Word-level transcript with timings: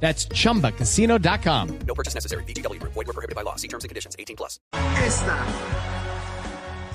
That's 0.00 0.28
chumbacasino.com. 0.28 1.68
No 1.86 1.94
purchase 1.94 2.14
necessary. 2.14 2.44
BGW. 2.44 2.80
Void 2.82 3.06
were 3.06 3.12
prohibited 3.12 3.34
by 3.34 3.42
law. 3.42 3.56
See 3.56 3.68
terms 3.68 3.84
and 3.84 3.88
conditions. 3.88 4.14
18 4.18 4.36
plus. 4.36 4.60
Esta 5.04 5.36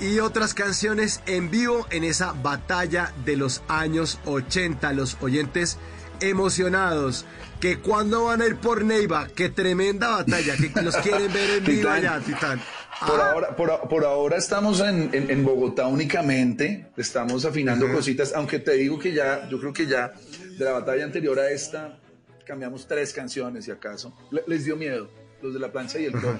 y 0.00 0.18
otras 0.18 0.52
canciones 0.52 1.20
en 1.26 1.48
vivo 1.48 1.86
en 1.90 2.02
esa 2.02 2.32
batalla 2.32 3.12
de 3.24 3.36
los 3.36 3.62
años 3.68 4.18
80. 4.26 4.92
Los 4.94 5.16
oyentes 5.20 5.78
emocionados. 6.20 7.24
Que 7.60 7.78
cuando 7.78 8.24
van 8.24 8.42
a 8.42 8.46
ir 8.46 8.56
por 8.56 8.84
Neiva, 8.84 9.28
qué 9.28 9.48
tremenda 9.48 10.08
batalla, 10.08 10.56
que 10.56 10.82
los 10.82 10.96
quieren 11.04 11.32
ver 11.32 11.50
en 11.58 11.64
vivo 11.64 11.88
allá, 11.90 12.18
Titán. 12.18 12.60
Por, 13.06 13.20
Ah, 13.20 13.30
ahora, 13.32 13.54
por, 13.56 13.88
por 13.88 14.04
ahora 14.04 14.36
estamos 14.36 14.80
en, 14.80 15.10
en- 15.12 15.30
en 15.30 15.44
Bogotá 15.44 15.86
únicamente, 15.86 16.86
estamos 16.96 17.44
afinando 17.44 17.90
cositas, 17.92 18.32
aunque 18.34 18.58
te 18.58 18.72
digo 18.72 18.98
que 18.98 19.12
ya, 19.12 19.48
yo 19.48 19.60
creo 19.60 19.72
que 19.72 19.86
ya 19.86 20.12
de 20.58 20.64
la 20.64 20.72
batalla 20.72 21.04
anterior 21.04 21.38
a 21.38 21.50
esta, 21.50 21.98
cambiamos 22.44 22.86
tres 22.86 23.12
canciones, 23.12 23.64
si 23.64 23.70
acaso. 23.70 24.16
Le- 24.30 24.42
les 24.46 24.64
dio 24.64 24.76
miedo, 24.76 25.08
los 25.42 25.54
de 25.54 25.60
la 25.60 25.70
plancha 25.72 25.98
y 25.98 26.06
el 26.06 26.12
top. 26.12 26.36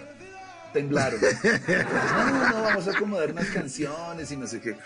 Temblaron. 0.72 1.20
No, 1.68 2.48
no, 2.50 2.62
vamos 2.62 2.88
a 2.88 2.90
acomodar 2.92 3.30
unas 3.30 3.48
canciones 3.50 4.30
y 4.32 4.36
no 4.36 4.46
sé 4.46 4.60
qué. 4.60 4.76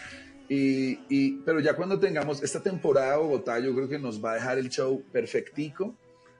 Y, 0.49 0.99
y- 1.09 1.33
pero 1.45 1.61
ya 1.61 1.75
cuando 1.75 1.99
tengamos 1.99 2.43
esta 2.43 2.63
temporada 2.63 3.17
Bogotá, 3.17 3.59
yo 3.59 3.75
creo 3.75 3.89
que 3.89 3.99
nos 3.99 4.25
va 4.25 4.33
a 4.33 4.35
dejar 4.35 4.59
el 4.59 4.69
show 4.69 5.03
perfectico. 5.13 5.95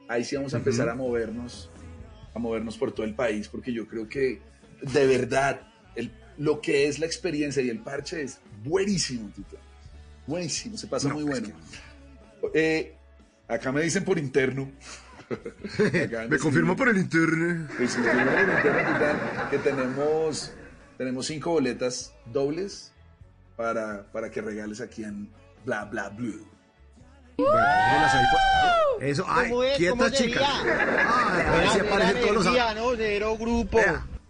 Ahí 0.09 0.25
sí 0.25 0.37
vamos 0.37 0.55
a 0.55 0.59
empezar 0.59 0.89
a 0.89 0.95
movernos, 0.95 1.71
a 2.35 2.39
movernos 2.39 2.77
por 2.79 2.93
todo 2.93 3.05
el 3.07 3.15
país, 3.15 3.49
porque 3.49 3.73
yo 3.73 3.87
creo 3.89 4.09
que 4.09 4.41
de 4.83 5.07
verdad 5.07 5.61
el- 5.97 6.13
lo 6.39 6.61
que 6.61 6.87
es 6.87 6.99
la 6.99 7.07
experiencia 7.07 7.63
y 7.63 7.69
el 7.71 7.81
parche 7.81 8.23
es 8.23 8.39
buenísimo, 8.65 9.31
Tito. 9.35 9.57
Buenísimo, 10.27 10.77
se 10.77 10.87
pasa 10.89 11.09
No, 11.09 11.15
muy 11.15 11.25
bueno. 11.25 11.49
Eh, 12.55 12.95
acá 13.49 13.73
me 13.73 13.83
dicen 13.83 14.05
por 14.05 14.19
interno. 14.19 14.71
Acá 16.05 16.27
me 16.29 16.39
confirmó 16.39 16.77
por 16.77 16.89
el 16.89 16.99
internet. 16.99 17.69
pues, 17.77 17.99
me 17.99 18.05
confirmó 18.05 18.31
por 18.31 18.49
interno, 18.49 18.79
Titán, 18.93 19.49
que 19.51 19.59
tenemos, 19.59 20.53
tenemos 20.97 21.27
cinco 21.27 21.51
boletas 21.51 22.15
dobles 22.27 22.93
para, 23.57 24.05
para 24.13 24.31
que 24.31 24.41
regales 24.41 24.81
aquí 24.81 25.03
en 25.03 25.29
Bla 25.65 25.85
Bla 25.87 26.11
Blue. 26.11 26.47
Bueno, 27.39 27.53
pues. 28.31 29.11
Eso, 29.11 29.27
ay, 29.29 29.51
¿Cómo 29.51 29.63
es? 29.65 29.77
quieta 29.77 29.91
¿Cómo 29.97 30.09
chica. 30.11 30.41
sería? 30.41 30.49
Ay, 31.35 31.41
a 31.47 31.51
ver 31.59 31.69
si 31.71 31.81
aparecen 31.81 32.21
todos 32.21 32.35
los 32.35 32.47
amigos. 32.47 32.75
¿no? 32.77 32.97
Cero 32.97 33.37
grupo. 33.37 33.81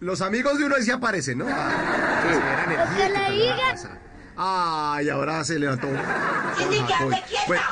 los 0.00 0.20
amigos 0.22 0.58
de 0.58 0.64
uno 0.64 0.76
ahí 0.76 0.82
sí 0.82 0.90
aparecen, 0.90 1.38
¿no? 1.38 1.46
Ah, 1.48 2.88
se 2.96 3.02
ve 3.02 3.08
la 3.10 3.56
casa. 3.56 3.98
Ay, 4.36 5.08
ahora 5.08 5.44
se 5.44 5.58
levantó. 5.58 5.88
Hoy. 5.88 7.14
Bueno, 7.46 7.62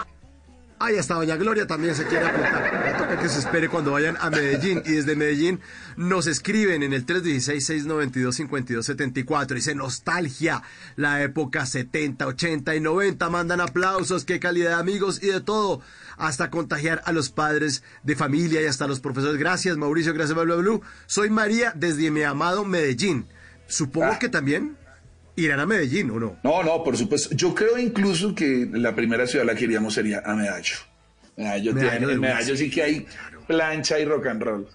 Ay, 0.86 0.98
hasta 0.98 1.14
Doña 1.14 1.36
Gloria 1.36 1.66
también 1.66 1.94
se 1.94 2.04
quiere 2.04 2.26
apuntar. 2.26 2.62
Va 2.62 2.90
a 2.90 2.96
tocar 2.98 3.18
que 3.22 3.28
se 3.30 3.38
espere 3.38 3.70
cuando 3.70 3.92
vayan 3.92 4.18
a 4.20 4.28
Medellín. 4.28 4.82
Y 4.84 4.92
desde 4.92 5.16
Medellín 5.16 5.60
nos 5.96 6.26
escriben 6.26 6.82
en 6.82 6.92
el 6.92 7.06
316-692-5274. 7.06 9.54
Dice 9.54 9.74
nostalgia, 9.74 10.62
la 10.96 11.22
época 11.22 11.64
70, 11.64 12.26
80 12.26 12.74
y 12.76 12.80
90. 12.80 13.30
Mandan 13.30 13.62
aplausos, 13.62 14.26
qué 14.26 14.38
calidad 14.38 14.70
de 14.70 14.76
amigos 14.76 15.22
y 15.22 15.28
de 15.28 15.40
todo. 15.40 15.80
Hasta 16.18 16.50
contagiar 16.50 17.00
a 17.06 17.12
los 17.12 17.30
padres 17.30 17.82
de 18.02 18.14
familia 18.14 18.60
y 18.60 18.66
hasta 18.66 18.86
los 18.86 19.00
profesores. 19.00 19.38
Gracias, 19.38 19.78
Mauricio, 19.78 20.12
gracias, 20.12 20.34
bla, 20.34 20.44
bla, 20.44 20.56
bla. 20.56 20.80
Soy 21.06 21.30
María 21.30 21.72
desde 21.74 22.10
mi 22.10 22.22
amado 22.24 22.64
Medellín. 22.64 23.26
Supongo 23.66 24.12
Ah. 24.12 24.18
que 24.18 24.28
también 24.28 24.76
irán 25.36 25.60
a 25.60 25.66
Medellín, 25.66 26.10
¿o 26.10 26.20
no? 26.20 26.36
No, 26.42 26.62
no, 26.62 26.82
por 26.84 26.96
supuesto. 26.96 27.34
Yo 27.34 27.54
creo 27.54 27.76
incluso 27.78 28.34
que 28.34 28.68
la 28.72 28.94
primera 28.94 29.26
ciudad 29.26 29.44
la 29.44 29.54
queríamos 29.54 29.94
sería 29.94 30.22
a 30.24 30.34
Medallo. 30.34 30.76
Medallo, 31.36 31.74
Medallo 31.74 31.98
tiene- 31.98 32.12
en 32.12 32.20
Medallo 32.20 32.56
sí 32.56 32.70
que 32.70 32.82
hay 32.82 33.06
plancha 33.48 33.98
y 33.98 34.04
rock 34.04 34.26
and 34.26 34.42
roll. 34.42 34.68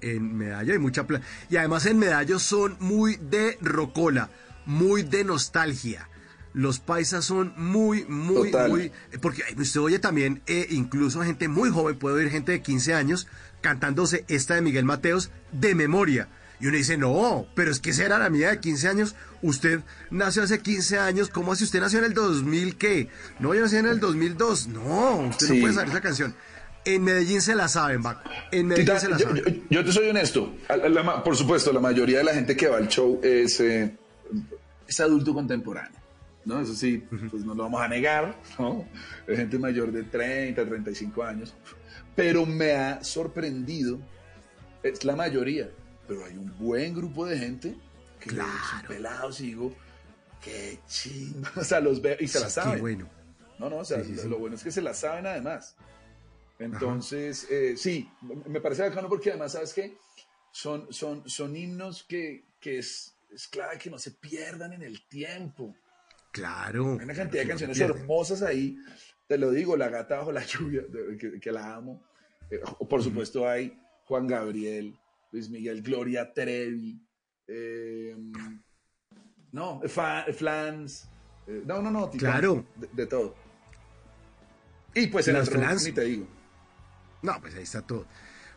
En 0.00 0.36
Medallo 0.36 0.72
hay 0.74 0.78
mucha 0.78 1.06
plata. 1.06 1.24
Y 1.48 1.56
además 1.56 1.86
en 1.86 1.98
Medallo 1.98 2.38
son 2.38 2.76
muy 2.80 3.16
de 3.16 3.56
rocola, 3.60 4.28
muy 4.66 5.02
de 5.02 5.24
nostalgia. 5.24 6.08
Los 6.52 6.78
paisas 6.78 7.24
son 7.24 7.52
muy, 7.56 8.04
muy, 8.04 8.50
Total. 8.52 8.70
muy... 8.70 8.92
Porque 9.20 9.42
usted 9.56 9.80
oye 9.80 9.98
también, 9.98 10.42
eh, 10.46 10.66
incluso 10.70 11.22
gente 11.22 11.48
muy 11.48 11.70
joven, 11.70 11.98
puede 11.98 12.16
oír 12.16 12.30
gente 12.30 12.52
de 12.52 12.60
15 12.62 12.94
años 12.94 13.26
cantándose 13.60 14.24
esta 14.28 14.54
de 14.54 14.60
Miguel 14.60 14.84
Mateos 14.84 15.30
de 15.52 15.74
memoria. 15.74 16.28
Y 16.60 16.68
uno 16.68 16.76
dice, 16.76 16.96
no, 16.96 17.46
pero 17.54 17.70
es 17.70 17.80
que 17.80 17.90
esa 17.90 18.04
era 18.04 18.18
la 18.18 18.30
mía 18.30 18.50
de 18.50 18.60
15 18.60 18.88
años. 18.88 19.14
Usted 19.42 19.80
nació 20.10 20.42
hace 20.44 20.60
15 20.60 20.98
años. 20.98 21.28
¿Cómo 21.28 21.52
así 21.52 21.64
usted 21.64 21.80
nació 21.80 21.98
en 21.98 22.06
el 22.06 22.14
2000 22.14 22.76
qué? 22.76 23.08
No, 23.40 23.54
yo 23.54 23.60
nací 23.62 23.76
en 23.76 23.86
el 23.86 24.00
2002. 24.00 24.68
No, 24.68 25.16
usted 25.28 25.46
Sí. 25.46 25.54
no 25.56 25.60
puede 25.62 25.74
saber 25.74 25.90
esa 25.90 26.00
canción. 26.00 26.34
En 26.86 27.02
Medellín 27.02 27.40
se 27.40 27.54
la 27.54 27.66
saben, 27.68 28.02
Baco. 28.02 28.28
En 28.52 28.66
Medellín 28.68 28.86
Tita, 28.86 29.00
se 29.00 29.08
la 29.08 29.16
yo, 29.18 29.26
saben. 29.28 29.44
yo- 29.44 29.62
yo 29.70 29.84
te 29.84 29.92
soy 29.92 30.08
honesto. 30.08 30.54
La 30.90 31.02
ma- 31.02 31.24
por 31.24 31.36
supuesto, 31.36 31.72
la 31.72 31.80
mayoría 31.80 32.18
de 32.18 32.24
la 32.24 32.34
gente 32.34 32.56
que 32.56 32.68
va 32.68 32.76
al 32.76 32.88
show 32.88 33.20
es, 33.22 33.58
eh, 33.60 33.96
es 34.86 35.00
adulto 35.00 35.32
contemporáneo. 35.34 35.98
¿no? 36.44 36.60
Eso 36.60 36.74
sí, 36.74 37.02
pues 37.30 37.42
no 37.42 37.54
lo 37.54 37.62
vamos 37.64 37.80
a 37.80 37.88
negar. 37.88 38.38
¿no? 38.58 38.86
Es 39.26 39.36
gente 39.38 39.58
mayor 39.58 39.90
de 39.92 40.02
30, 40.04 40.64
35 40.66 41.22
años. 41.24 41.54
Pero 42.14 42.44
me 42.46 42.72
ha 42.72 43.02
sorprendido, 43.02 43.98
es 44.82 45.04
la 45.04 45.16
mayoría, 45.16 45.70
pero 46.06 46.24
hay 46.24 46.36
un 46.36 46.56
buen 46.58 46.94
grupo 46.94 47.26
de 47.26 47.38
gente 47.38 47.74
que 48.20 48.30
Claro. 48.30 48.50
son 48.70 48.86
pelados 48.88 49.40
y 49.40 49.46
digo, 49.46 49.74
qué 50.42 50.78
chingón. 50.86 51.44
O 51.56 51.64
sea, 51.64 51.80
los 51.80 52.00
veo 52.02 52.16
y 52.20 52.28
se 52.28 52.40
la 52.40 52.48
Sí, 52.48 52.54
qué 52.56 52.60
saben. 52.66 52.80
bueno. 52.80 53.08
No, 53.58 53.70
no, 53.70 53.76
o 53.78 53.84
sea, 53.84 54.02
Sí, 54.02 54.16
sí, 54.16 54.28
lo 54.28 54.38
bueno 54.38 54.56
es 54.56 54.62
que 54.64 54.70
se 54.72 54.82
la 54.82 54.94
saben 54.94 55.26
además. 55.26 55.76
Entonces, 56.58 57.46
eh, 57.50 57.74
sí, 57.76 58.08
me 58.46 58.60
parece 58.60 58.82
bacano 58.82 59.08
porque 59.08 59.30
además, 59.30 59.52
¿sabes 59.52 59.72
qué? 59.74 59.96
Son, 60.52 60.86
son, 60.92 61.28
son 61.28 61.56
himnos 61.56 62.04
que, 62.04 62.44
que 62.60 62.78
es, 62.78 63.16
es 63.32 63.48
clave 63.48 63.78
que 63.78 63.90
no 63.90 63.98
se 63.98 64.12
pierdan 64.12 64.72
en 64.72 64.82
el 64.82 65.06
tiempo. 65.08 65.74
Claro. 66.30 66.96
Hay 66.98 67.04
una 67.04 67.14
cantidad 67.14 67.42
de 67.42 67.44
no 67.46 67.48
canciones 67.50 67.80
hermosas 67.80 68.42
ahí. 68.42 68.78
Te 69.26 69.36
lo 69.38 69.50
digo, 69.50 69.76
La 69.76 69.88
gata 69.88 70.18
bajo 70.18 70.32
la 70.32 70.42
lluvia, 70.46 70.82
que, 71.18 71.40
que 71.40 71.52
la 71.52 71.74
amo. 71.74 72.02
Eh, 72.50 72.60
por 72.88 73.02
supuesto 73.02 73.48
hay 73.48 73.76
Juan 74.04 74.26
Gabriel, 74.26 74.96
Luis 75.34 75.50
Miguel, 75.50 75.82
Gloria 75.82 76.32
Trevi. 76.32 76.96
eh, 77.48 78.16
no, 79.50 79.80
Fa- 79.88 80.24
Flans. 80.32 81.08
eh, 81.48 81.60
no, 81.66 81.82
no, 81.82 81.90
no. 81.90 82.08
Claro. 82.12 82.64
De, 82.76 82.88
de 82.92 83.06
todo. 83.06 83.34
Y 84.94 85.08
pues 85.08 85.26
en 85.26 85.34
Las 85.34 85.50
Flans. 85.50 85.84
ni 85.84 85.90
te 85.90 86.02
digo. 86.04 86.28
No, 87.22 87.40
pues 87.40 87.52
ahí 87.56 87.64
está 87.64 87.82
todo. 87.82 88.06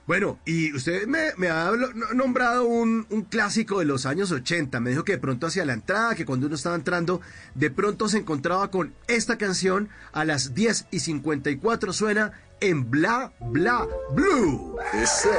Bueno, 0.06 0.40
y 0.46 0.72
usted 0.74 1.08
me, 1.08 1.32
me 1.38 1.50
ha 1.50 1.72
nombrado 2.14 2.66
un, 2.66 3.08
un 3.10 3.24
clásico 3.24 3.80
de 3.80 3.86
los 3.86 4.06
años 4.06 4.32
80. 4.32 4.80
Me 4.80 4.92
dijo 4.92 5.04
que 5.04 5.14
de 5.14 5.18
pronto 5.18 5.48
hacia 5.48 5.66
la 5.66 5.74
entrada, 5.74 6.14
que 6.14 6.26
cuando 6.26 6.46
uno 6.46 6.56
estaba 6.56 6.76
entrando, 6.76 7.22
de 7.56 7.72
pronto 7.72 8.08
se 8.08 8.20
encontraba 8.20 8.70
con 8.70 8.94
esta 9.08 9.40
canción 9.40 9.90
a 10.14 10.26
las 10.26 10.54
10 10.54 10.86
y 10.92 11.00
54 11.00 11.92
suena 11.92 12.34
en 12.62 12.90
Bla 12.92 13.34
Bla 13.40 13.88
Blue. 14.14 14.78
Eso. 14.94 15.30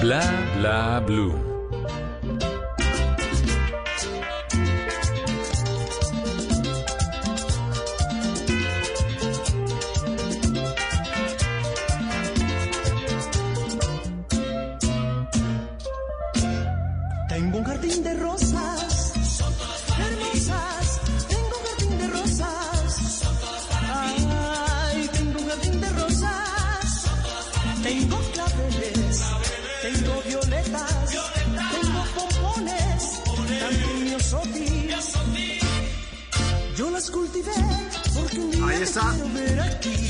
Bla 0.00 0.22
bla 0.54 1.00
blue. 1.00 1.55
Está. 38.86 39.12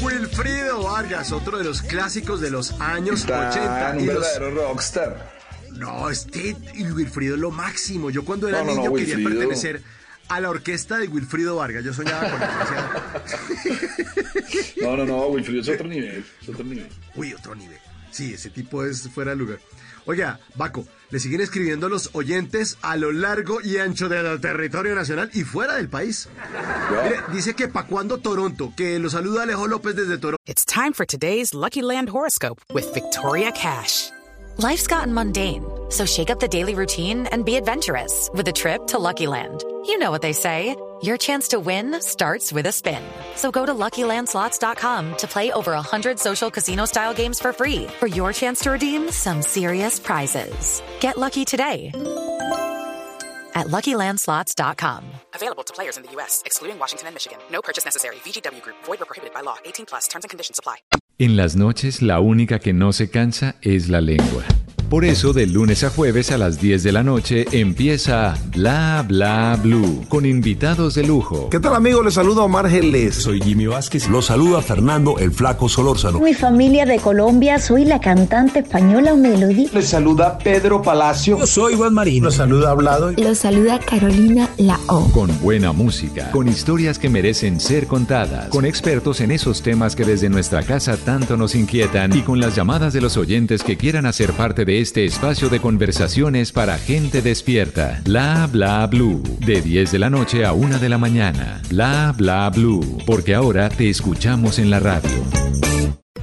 Wilfrido 0.02 0.82
Vargas, 0.84 1.32
otro 1.32 1.58
de 1.58 1.64
los 1.64 1.82
clásicos 1.82 2.40
de 2.40 2.50
los 2.50 2.72
años 2.80 3.20
Está 3.20 3.50
80. 3.50 3.92
un 3.96 4.00
y 4.00 4.06
los- 4.06 4.14
verdadero 4.22 4.50
rockstar. 4.68 5.36
No, 5.72 6.08
este 6.10 6.56
Wilfrido 6.94 7.34
es 7.34 7.40
lo 7.40 7.50
máximo. 7.50 8.10
Yo 8.10 8.24
cuando 8.24 8.48
era 8.48 8.58
No, 8.60 8.64
no, 8.66 8.74
no, 8.74 8.80
niño 8.82 8.94
quería 8.94 9.16
Wilfrido. 9.16 9.40
pertenecer 9.40 9.82
a 10.28 10.40
la 10.40 10.50
orquesta 10.50 10.98
de 10.98 11.08
Wilfrido 11.08 11.56
Vargas. 11.56 11.84
Yo 11.84 11.92
soñaba 11.92 12.30
con 12.30 12.42
eso. 12.42 13.74
No, 14.82 14.96
no, 14.96 15.04
no, 15.04 15.26
Wilfrido 15.26 15.60
es 15.62 15.68
otro 15.68 15.86
nivel. 15.88 16.24
Es 16.42 16.48
otro 16.48 16.64
nivel. 16.64 16.88
Uy, 17.14 17.34
otro 17.34 17.54
nivel. 17.54 17.78
Sí, 18.10 18.34
ese 18.34 18.50
tipo 18.50 18.84
es 18.84 19.08
fuera 19.10 19.32
de 19.32 19.36
lugar. 19.36 19.58
Oiga, 20.06 20.38
Baco, 20.54 20.86
le 21.10 21.18
siguen 21.18 21.40
escribiendo 21.40 21.88
los 21.88 22.10
oyentes 22.12 22.78
a 22.82 22.96
lo 22.96 23.10
largo 23.12 23.60
y 23.60 23.78
ancho 23.78 24.08
del 24.08 24.40
territorio 24.40 24.94
nacional 24.94 25.30
y 25.34 25.42
fuera 25.42 25.74
del 25.74 25.88
país. 25.88 26.28
Mire, 26.90 27.20
dice 27.32 27.54
que 27.54 27.68
pa' 27.68 27.86
cuando 27.86 28.18
Toronto, 28.18 28.72
que 28.76 28.98
lo 28.98 29.10
saluda 29.10 29.42
Alejo 29.42 29.66
López 29.66 29.96
desde 29.96 30.18
Toronto. 30.18 30.38
It's 30.46 30.64
time 30.64 30.92
for 30.92 31.04
today's 31.04 31.54
Lucky 31.54 31.82
Land 31.82 32.08
horoscope 32.08 32.60
with 32.72 32.92
Victoria 32.94 33.50
Cash. 33.52 34.10
Life's 34.58 34.86
gotten 34.86 35.12
mundane, 35.12 35.64
so 35.90 36.06
shake 36.06 36.30
up 36.30 36.38
the 36.38 36.48
daily 36.48 36.74
routine 36.74 37.26
and 37.32 37.44
be 37.44 37.56
adventurous 37.56 38.30
with 38.32 38.48
a 38.48 38.52
trip 38.52 38.86
to 38.86 38.98
Lucky 38.98 39.26
Land. 39.26 39.64
You 39.86 39.98
know 39.98 40.10
what 40.10 40.22
they 40.22 40.32
say. 40.32 40.76
Your 41.02 41.16
chance 41.16 41.48
to 41.48 41.58
win 41.58 42.00
starts 42.00 42.52
with 42.52 42.66
a 42.66 42.72
spin. 42.72 43.02
So 43.34 43.50
go 43.50 43.66
to 43.66 43.74
LuckyLandSlots.com 43.74 45.16
to 45.16 45.26
play 45.26 45.50
over 45.50 45.72
100 45.72 46.18
social 46.18 46.50
casino-style 46.50 47.14
games 47.14 47.40
for 47.40 47.52
free 47.52 47.86
for 47.98 48.06
your 48.06 48.32
chance 48.32 48.60
to 48.60 48.70
redeem 48.70 49.10
some 49.10 49.42
serious 49.42 49.98
prizes. 49.98 50.82
Get 51.00 51.18
lucky 51.18 51.44
today 51.44 51.90
at 53.54 53.66
LuckyLandSlots.com. 53.66 55.04
Available 55.34 55.64
to 55.64 55.72
players 55.72 55.96
in 55.96 56.04
the 56.04 56.12
U.S., 56.12 56.42
excluding 56.46 56.78
Washington 56.78 57.08
and 57.08 57.14
Michigan. 57.14 57.38
No 57.50 57.60
purchase 57.60 57.84
necessary. 57.84 58.16
VGW 58.16 58.62
Group, 58.62 58.76
void 58.84 59.00
or 59.02 59.06
prohibited 59.06 59.34
by 59.34 59.40
law. 59.40 59.56
18 59.64 59.86
plus 59.86 60.06
terms 60.08 60.24
and 60.24 60.30
conditions 60.30 60.58
apply. 60.58 60.76
En 61.18 61.36
las 61.36 61.56
noches 61.56 62.02
la 62.02 62.20
única 62.20 62.58
que 62.58 62.74
no 62.74 62.92
se 62.92 63.10
cansa 63.10 63.56
es 63.62 63.88
la 63.88 64.00
lengua. 64.00 64.44
Por 64.88 65.04
eso 65.04 65.32
de 65.32 65.46
lunes 65.48 65.82
a 65.82 65.90
jueves 65.90 66.30
a 66.30 66.38
las 66.38 66.60
10 66.60 66.84
de 66.84 66.92
la 66.92 67.02
noche 67.02 67.44
empieza 67.50 68.34
Bla 68.54 69.04
Bla 69.06 69.58
Blue 69.60 70.04
con 70.08 70.24
invitados 70.24 70.94
de 70.94 71.02
lujo. 71.02 71.50
¿Qué 71.50 71.58
tal 71.58 71.74
amigos? 71.74 72.04
Les 72.04 72.14
saludo 72.14 72.42
a 72.42 72.44
Omar 72.44 72.70
Geles. 72.70 73.16
Soy 73.16 73.40
Jimmy 73.40 73.66
Vázquez. 73.66 74.08
Los 74.08 74.26
saluda 74.26 74.62
Fernando 74.62 75.18
el 75.18 75.32
Flaco 75.32 75.68
Solórzano. 75.68 76.20
Mi 76.20 76.34
familia 76.34 76.86
de 76.86 77.00
Colombia, 77.00 77.58
soy 77.58 77.84
la 77.84 77.98
cantante 77.98 78.60
española 78.60 79.16
Melody. 79.16 79.70
Les 79.74 79.88
saluda 79.88 80.38
Pedro 80.38 80.82
Palacio. 80.82 81.40
Yo 81.40 81.46
soy 81.48 81.72
Iván 81.72 81.92
Marino. 81.92 82.26
Los 82.26 82.36
saluda 82.36 82.70
Hablado. 82.70 83.10
Los 83.10 83.38
saluda 83.38 83.80
Carolina 83.80 84.48
La 84.56 84.78
O. 84.86 85.10
Con 85.10 85.36
buena 85.40 85.72
música, 85.72 86.30
con 86.30 86.46
historias 86.46 87.00
que 87.00 87.08
merecen 87.08 87.58
ser 87.58 87.88
contadas, 87.88 88.50
con 88.50 88.64
expertos 88.64 89.20
en 89.20 89.32
esos 89.32 89.62
temas 89.62 89.96
que 89.96 90.04
desde 90.04 90.28
nuestra 90.28 90.62
casa 90.62 90.96
tanto 90.96 91.36
nos 91.36 91.56
inquietan 91.56 92.16
y 92.16 92.22
con 92.22 92.38
las 92.38 92.54
llamadas 92.54 92.92
de 92.92 93.00
los 93.00 93.16
oyentes 93.16 93.64
que 93.64 93.76
quieran 93.76 94.06
hacer 94.06 94.32
parte 94.32 94.64
de 94.64 94.75
este 94.80 95.04
espacio 95.04 95.48
de 95.48 95.60
conversaciones 95.60 96.52
para 96.52 96.78
gente 96.78 97.22
despierta. 97.22 98.00
Bla 98.04 98.48
Bla 98.50 98.86
Blue, 98.86 99.22
de 99.44 99.62
10 99.62 99.92
de 99.92 99.98
la 99.98 100.10
noche 100.10 100.44
a 100.44 100.52
1 100.52 100.78
de 100.78 100.88
la 100.88 100.98
mañana. 100.98 101.62
Bla 101.68 102.14
Bla 102.16 102.50
Blue, 102.50 102.98
porque 103.06 103.34
ahora 103.34 103.68
te 103.68 103.88
escuchamos 103.88 104.58
en 104.58 104.70
la 104.70 104.80
radio. 104.80 105.10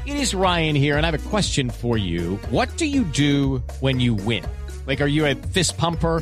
It 0.06 0.16
is 0.16 0.34
Ryan 0.34 0.76
here, 0.76 0.98
and 0.98 1.06
I 1.06 1.12
have 1.12 1.16
a 1.16 1.30
question 1.30 1.70
for 1.70 1.98
you. 1.98 2.40
What 2.52 2.70
do 2.78 2.86
you 2.86 3.04
do 3.04 3.64
when 3.80 4.00
you 4.00 4.16
win? 4.16 4.44
Like, 4.86 5.02
are 5.02 5.10
you 5.10 5.26
a 5.26 5.36
fist 5.54 5.78
pumper? 5.78 6.22